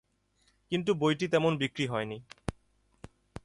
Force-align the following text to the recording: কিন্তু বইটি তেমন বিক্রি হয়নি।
কিন্তু 0.71 0.91
বইটি 0.93 1.25
তেমন 1.27 1.53
বিক্রি 1.57 1.85
হয়নি। 1.87 2.17